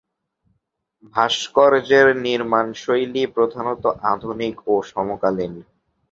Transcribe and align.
ভাস্কর্যের 1.15 2.07
নির্মাণশৈলী 2.25 3.23
প্রধানত 3.35 3.83
আধুনিক 4.13 4.55
ও 4.67 4.73
সমকালীন। 4.91 5.53